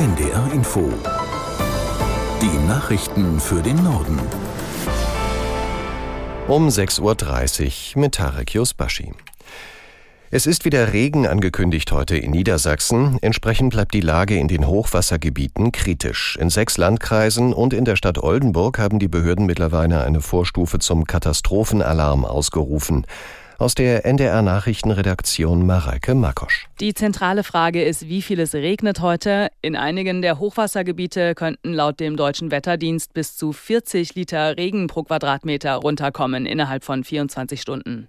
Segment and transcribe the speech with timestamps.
[0.00, 0.90] NDR Info.
[2.40, 4.18] Die Nachrichten für den Norden.
[6.48, 9.12] Um 6.30 Uhr mit Tarek Yusbashi.
[10.30, 13.18] Es ist wieder Regen angekündigt heute in Niedersachsen.
[13.20, 16.38] Entsprechend bleibt die Lage in den Hochwassergebieten kritisch.
[16.40, 21.04] In sechs Landkreisen und in der Stadt Oldenburg haben die Behörden mittlerweile eine Vorstufe zum
[21.04, 23.04] Katastrophenalarm ausgerufen.
[23.60, 26.66] Aus der NDR Nachrichtenredaktion Mareike Makosch.
[26.80, 29.48] Die zentrale Frage ist, wie viel es regnet heute.
[29.60, 35.02] In einigen der Hochwassergebiete könnten laut dem deutschen Wetterdienst bis zu 40 Liter Regen pro
[35.02, 38.08] Quadratmeter runterkommen innerhalb von 24 Stunden.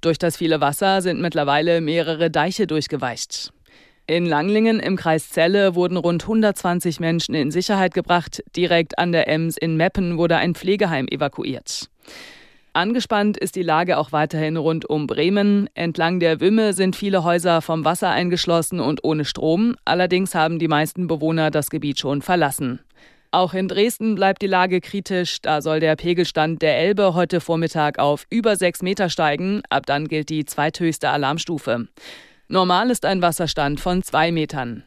[0.00, 3.52] Durch das viele Wasser sind mittlerweile mehrere Deiche durchgeweicht.
[4.08, 8.42] In Langlingen im Kreis Celle wurden rund 120 Menschen in Sicherheit gebracht.
[8.56, 11.88] Direkt an der Ems in Meppen wurde ein Pflegeheim evakuiert.
[12.74, 15.68] Angespannt ist die Lage auch weiterhin rund um Bremen.
[15.74, 19.76] Entlang der Wümme sind viele Häuser vom Wasser eingeschlossen und ohne Strom.
[19.84, 22.80] Allerdings haben die meisten Bewohner das Gebiet schon verlassen.
[23.30, 25.42] Auch in Dresden bleibt die Lage kritisch.
[25.42, 29.60] Da soll der Pegelstand der Elbe heute Vormittag auf über sechs Meter steigen.
[29.68, 31.88] Ab dann gilt die zweithöchste Alarmstufe.
[32.48, 34.84] Normal ist ein Wasserstand von zwei Metern.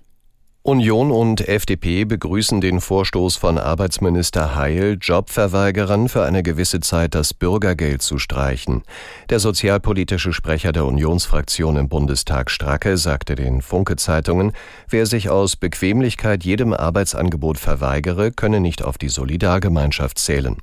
[0.66, 7.35] Union und FDP begrüßen den Vorstoß von Arbeitsminister Heil, Jobverweigerern für eine gewisse Zeit das
[7.35, 8.81] Bürgergeld zu streichen.
[9.30, 14.53] Der sozialpolitische Sprecher der Unionsfraktion im Bundestag Stracke sagte den Funke Zeitungen,
[14.89, 20.57] wer sich aus Bequemlichkeit jedem Arbeitsangebot verweigere, könne nicht auf die Solidargemeinschaft zählen.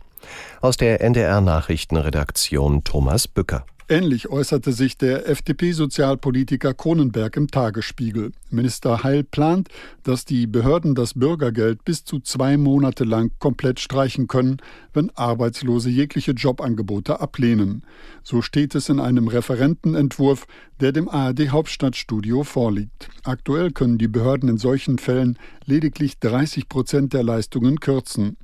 [0.60, 3.64] Aus der NDR Nachrichtenredaktion Thomas Bücker.
[3.92, 8.32] Ähnlich äußerte sich der FDP-Sozialpolitiker Kronenberg im Tagesspiegel.
[8.48, 9.68] Minister Heil plant,
[10.02, 14.62] dass die Behörden das Bürgergeld bis zu zwei Monate lang komplett streichen können,
[14.94, 17.84] wenn Arbeitslose jegliche Jobangebote ablehnen.
[18.22, 20.46] So steht es in einem Referentenentwurf,
[20.80, 23.10] der dem ARD Hauptstadtstudio vorliegt.
[23.24, 28.38] Aktuell können die Behörden in solchen Fällen lediglich 30 Prozent der Leistungen kürzen.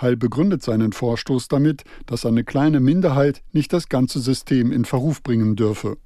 [0.00, 5.22] Heil begründet seinen Vorstoß damit, dass eine kleine Minderheit nicht das ganze System in Verruf
[5.22, 5.96] bringen dürfe.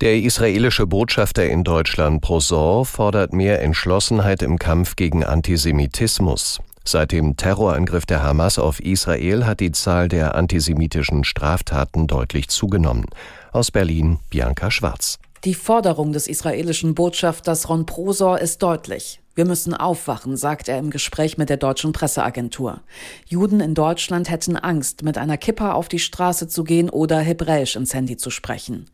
[0.00, 6.60] Der israelische Botschafter in Deutschland Prosor fordert mehr Entschlossenheit im Kampf gegen Antisemitismus.
[6.84, 13.06] Seit dem Terrorangriff der Hamas auf Israel hat die Zahl der antisemitischen Straftaten deutlich zugenommen.
[13.52, 15.18] Aus Berlin Bianca Schwarz.
[15.44, 19.20] Die Forderung des israelischen Botschafters Ron Prosor ist deutlich.
[19.36, 22.82] Wir müssen aufwachen, sagt er im Gespräch mit der deutschen Presseagentur.
[23.26, 27.74] Juden in Deutschland hätten Angst, mit einer Kippa auf die Straße zu gehen oder Hebräisch
[27.74, 28.86] ins Handy zu sprechen.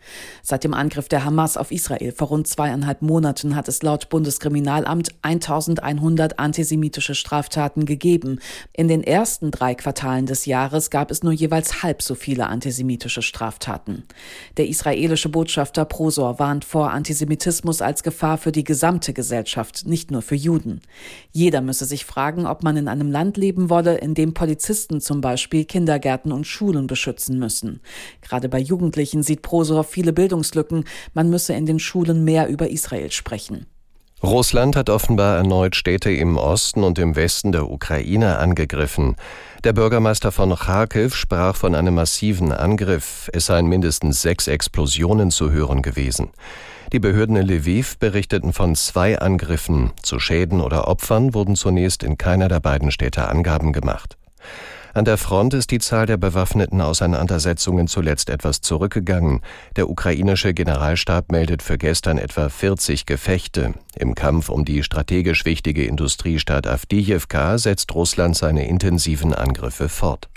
[0.43, 5.11] Seit dem Angriff der Hamas auf Israel vor rund zweieinhalb Monaten hat es laut Bundeskriminalamt
[5.21, 8.39] 1100 antisemitische Straftaten gegeben.
[8.73, 13.21] In den ersten drei Quartalen des Jahres gab es nur jeweils halb so viele antisemitische
[13.21, 14.05] Straftaten.
[14.57, 20.23] Der israelische Botschafter Prosor warnt vor Antisemitismus als Gefahr für die gesamte Gesellschaft, nicht nur
[20.23, 20.81] für Juden.
[21.33, 25.21] Jeder müsse sich fragen, ob man in einem Land leben wolle, in dem Polizisten zum
[25.21, 27.81] Beispiel Kindergärten und Schulen beschützen müssen.
[28.21, 30.85] Gerade bei Jugendlichen sieht Prosor viele Bildungslücken.
[31.15, 33.67] Man müsse in den Schulen mehr über Israel sprechen.
[34.23, 39.17] Russland hat offenbar erneut Städte im Osten und im Westen der Ukraine angegriffen.
[39.65, 43.31] Der Bürgermeister von Kharkiv sprach von einem massiven Angriff.
[43.33, 46.33] Es seien mindestens sechs Explosionen zu hören gewesen.
[46.93, 49.93] Die Behörden in Lviv berichteten von zwei Angriffen.
[50.03, 54.19] Zu Schäden oder Opfern wurden zunächst in keiner der beiden Städte Angaben gemacht.
[54.93, 59.41] An der Front ist die Zahl der bewaffneten Auseinandersetzungen zuletzt etwas zurückgegangen.
[59.77, 63.75] Der ukrainische Generalstab meldet für gestern etwa 40 Gefechte.
[63.95, 70.29] Im Kampf um die strategisch wichtige Industriestadt Avdiivka setzt Russland seine intensiven Angriffe fort.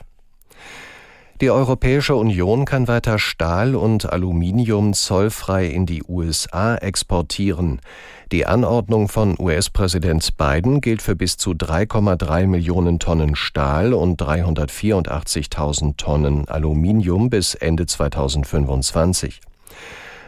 [1.42, 7.82] Die Europäische Union kann weiter Stahl und Aluminium zollfrei in die USA exportieren.
[8.32, 15.98] Die Anordnung von US-Präsident Biden gilt für bis zu 3,3 Millionen Tonnen Stahl und 384.000
[15.98, 19.42] Tonnen Aluminium bis Ende 2025.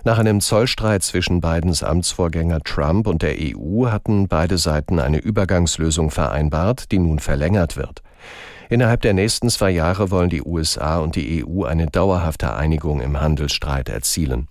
[0.03, 6.11] Nach einem Zollstreit zwischen Bidens Amtsvorgänger Trump und der EU hatten beide Seiten eine Übergangslösung
[6.11, 8.01] vereinbart, die nun verlängert wird.
[8.69, 13.19] Innerhalb der nächsten zwei Jahre wollen die USA und die EU eine dauerhafte Einigung im
[13.19, 14.47] Handelsstreit erzielen.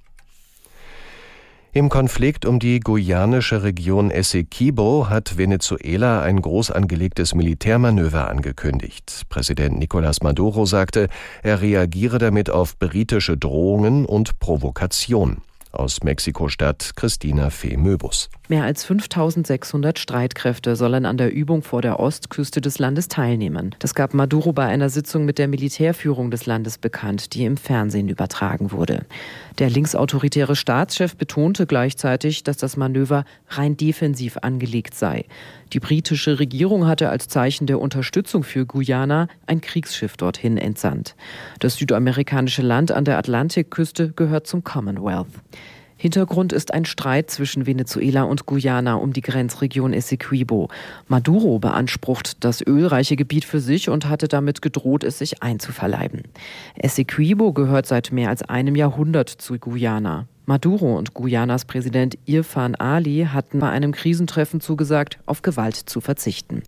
[1.76, 9.22] Im Konflikt um die guyanische Region Essequibo hat Venezuela ein groß angelegtes Militärmanöver angekündigt.
[9.28, 11.08] Präsident Nicolás Maduro sagte,
[11.42, 15.38] er reagiere damit auf britische Drohungen und Provokation.
[15.78, 18.30] Aus Mexiko-Stadt Christina Fee-Möbus.
[18.48, 23.74] Mehr als 5600 Streitkräfte sollen an der Übung vor der Ostküste des Landes teilnehmen.
[23.78, 28.08] Das gab Maduro bei einer Sitzung mit der Militärführung des Landes bekannt, die im Fernsehen
[28.08, 29.06] übertragen wurde.
[29.58, 35.24] Der linksautoritäre Staatschef betonte gleichzeitig, dass das Manöver rein defensiv angelegt sei.
[35.72, 41.16] Die britische Regierung hatte als Zeichen der Unterstützung für Guyana ein Kriegsschiff dorthin entsandt.
[41.60, 45.28] Das südamerikanische Land an der Atlantikküste gehört zum Commonwealth.
[46.04, 50.68] Hintergrund ist ein Streit zwischen Venezuela und Guyana um die Grenzregion Essequibo.
[51.08, 56.24] Maduro beansprucht das ölreiche Gebiet für sich und hatte damit gedroht, es sich einzuverleiben.
[56.74, 60.26] Essequibo gehört seit mehr als einem Jahrhundert zu Guyana.
[60.44, 66.64] Maduro und Guyanas Präsident Irfan Ali hatten bei einem Krisentreffen zugesagt, auf Gewalt zu verzichten.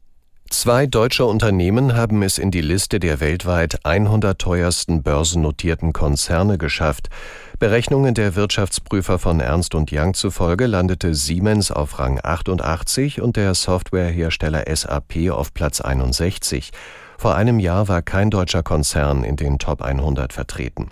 [0.51, 7.11] Zwei deutsche Unternehmen haben es in die Liste der weltweit 100 teuersten börsennotierten Konzerne geschafft.
[7.59, 14.65] Berechnungen der Wirtschaftsprüfer von Ernst Young zufolge landete Siemens auf Rang 88 und der Softwarehersteller
[14.73, 16.71] SAP auf Platz 61.
[17.19, 20.91] Vor einem Jahr war kein deutscher Konzern in den Top 100 vertreten.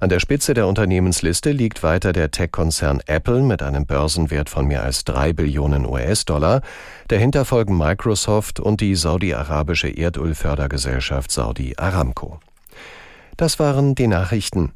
[0.00, 4.82] An der Spitze der Unternehmensliste liegt weiter der Tech-Konzern Apple mit einem Börsenwert von mehr
[4.82, 6.62] als drei Billionen US-Dollar.
[7.08, 12.40] Dahinter folgen Microsoft und die saudi-arabische Erdölfördergesellschaft Saudi Aramco.
[13.36, 14.72] Das waren die Nachrichten.